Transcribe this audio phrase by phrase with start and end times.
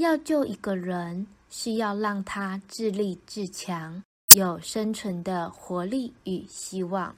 [0.00, 7.14] 要救一个人是要让他自立自强有生存的活力与希望。